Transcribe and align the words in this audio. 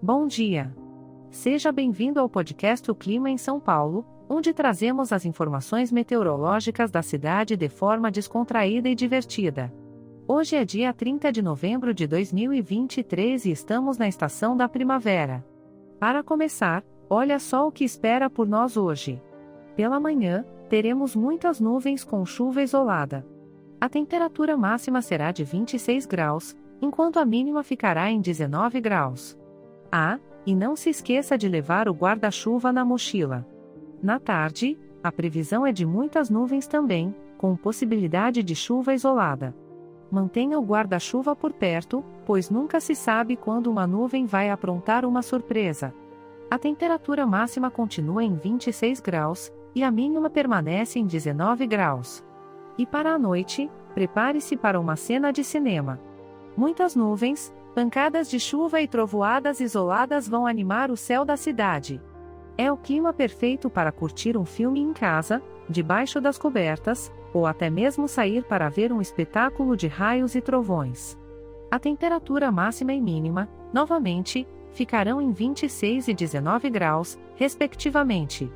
Bom 0.00 0.28
dia. 0.28 0.72
Seja 1.28 1.72
bem-vindo 1.72 2.20
ao 2.20 2.28
podcast 2.28 2.88
O 2.88 2.94
Clima 2.94 3.28
em 3.28 3.36
São 3.36 3.58
Paulo, 3.58 4.06
onde 4.28 4.54
trazemos 4.54 5.12
as 5.12 5.24
informações 5.24 5.90
meteorológicas 5.90 6.88
da 6.88 7.02
cidade 7.02 7.56
de 7.56 7.68
forma 7.68 8.08
descontraída 8.08 8.88
e 8.88 8.94
divertida. 8.94 9.74
Hoje 10.28 10.54
é 10.54 10.64
dia 10.64 10.94
30 10.94 11.32
de 11.32 11.42
novembro 11.42 11.92
de 11.92 12.06
2023 12.06 13.46
e 13.46 13.50
estamos 13.50 13.98
na 13.98 14.06
estação 14.06 14.56
da 14.56 14.68
primavera. 14.68 15.44
Para 15.98 16.22
começar, 16.22 16.84
olha 17.10 17.40
só 17.40 17.66
o 17.66 17.72
que 17.72 17.82
espera 17.82 18.30
por 18.30 18.46
nós 18.46 18.76
hoje. 18.76 19.20
Pela 19.74 19.98
manhã, 19.98 20.44
teremos 20.68 21.16
muitas 21.16 21.58
nuvens 21.58 22.04
com 22.04 22.24
chuva 22.24 22.62
isolada. 22.62 23.26
A 23.80 23.88
temperatura 23.88 24.56
máxima 24.56 25.02
será 25.02 25.32
de 25.32 25.42
26 25.42 26.06
graus, 26.06 26.56
enquanto 26.80 27.18
a 27.18 27.24
mínima 27.24 27.64
ficará 27.64 28.08
em 28.12 28.20
19 28.20 28.80
graus. 28.80 29.37
Ah, 29.90 30.18
e 30.46 30.54
não 30.54 30.76
se 30.76 30.90
esqueça 30.90 31.36
de 31.36 31.48
levar 31.48 31.88
o 31.88 31.92
guarda-chuva 31.92 32.72
na 32.72 32.84
mochila. 32.84 33.46
Na 34.02 34.18
tarde, 34.18 34.78
a 35.02 35.12
previsão 35.12 35.66
é 35.66 35.72
de 35.72 35.84
muitas 35.86 36.30
nuvens 36.30 36.66
também, 36.66 37.14
com 37.36 37.56
possibilidade 37.56 38.42
de 38.42 38.54
chuva 38.54 38.94
isolada. 38.94 39.54
Mantenha 40.10 40.58
o 40.58 40.64
guarda-chuva 40.64 41.36
por 41.36 41.52
perto, 41.52 42.04
pois 42.24 42.50
nunca 42.50 42.80
se 42.80 42.94
sabe 42.94 43.36
quando 43.36 43.68
uma 43.68 43.86
nuvem 43.86 44.24
vai 44.26 44.50
aprontar 44.50 45.04
uma 45.04 45.22
surpresa. 45.22 45.94
A 46.50 46.58
temperatura 46.58 47.26
máxima 47.26 47.70
continua 47.70 48.24
em 48.24 48.34
26 48.34 49.00
graus, 49.00 49.52
e 49.74 49.82
a 49.82 49.90
mínima 49.90 50.30
permanece 50.30 50.98
em 50.98 51.06
19 51.06 51.66
graus. 51.66 52.24
E 52.78 52.86
para 52.86 53.12
a 53.12 53.18
noite, 53.18 53.70
prepare-se 53.94 54.56
para 54.56 54.80
uma 54.80 54.96
cena 54.96 55.30
de 55.30 55.44
cinema. 55.44 56.00
Muitas 56.56 56.96
nuvens, 56.96 57.52
Pancadas 57.74 58.28
de 58.28 58.40
chuva 58.40 58.80
e 58.80 58.88
trovoadas 58.88 59.60
isoladas 59.60 60.28
vão 60.28 60.46
animar 60.46 60.90
o 60.90 60.96
céu 60.96 61.24
da 61.24 61.36
cidade. 61.36 62.00
É 62.56 62.72
o 62.72 62.76
clima 62.76 63.12
perfeito 63.12 63.70
para 63.70 63.92
curtir 63.92 64.36
um 64.36 64.44
filme 64.44 64.80
em 64.80 64.92
casa, 64.92 65.42
debaixo 65.68 66.20
das 66.20 66.36
cobertas, 66.36 67.12
ou 67.32 67.46
até 67.46 67.70
mesmo 67.70 68.08
sair 68.08 68.42
para 68.44 68.68
ver 68.68 68.92
um 68.92 69.00
espetáculo 69.00 69.76
de 69.76 69.86
raios 69.86 70.34
e 70.34 70.40
trovões. 70.40 71.16
A 71.70 71.78
temperatura 71.78 72.50
máxima 72.50 72.92
e 72.92 73.00
mínima, 73.00 73.48
novamente, 73.72 74.48
ficarão 74.72 75.20
em 75.20 75.30
26 75.30 76.08
e 76.08 76.14
19 76.14 76.70
graus, 76.70 77.18
respectivamente. 77.36 78.50